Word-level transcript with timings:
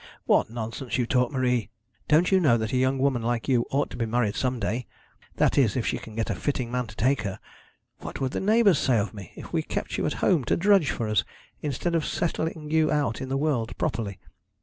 'What 0.25 0.49
nonsense 0.49 0.97
you 0.97 1.05
talk, 1.05 1.31
Marie! 1.31 1.69
Don't 2.07 2.31
you 2.31 2.39
know 2.39 2.57
that 2.57 2.73
a 2.73 2.77
young 2.77 2.97
woman 2.97 3.21
like 3.21 3.47
you 3.47 3.67
ought 3.69 3.91
to 3.91 3.97
be 3.97 4.07
married 4.07 4.33
some 4.35 4.59
day 4.59 4.87
that 5.35 5.59
is 5.59 5.75
if 5.75 5.85
she 5.85 5.99
can 5.99 6.15
get 6.15 6.31
a 6.31 6.33
fitting 6.33 6.71
man 6.71 6.87
to 6.87 6.95
take 6.95 7.21
her? 7.21 7.39
What 7.99 8.19
would 8.19 8.31
the 8.31 8.39
neighbours 8.41 8.79
say 8.79 8.97
of 8.97 9.13
me 9.13 9.31
if 9.35 9.53
we 9.53 9.61
kept 9.61 9.99
you 9.99 10.07
at 10.07 10.13
home 10.13 10.43
to 10.45 10.57
drudge 10.57 10.89
for 10.89 11.07
us, 11.07 11.23
instead 11.61 11.93
of 11.93 12.03
settling 12.03 12.71
you 12.71 12.91
out 12.91 13.21
in 13.21 13.29
the 13.29 13.37
world 13.37 13.77
properly? 13.77 14.17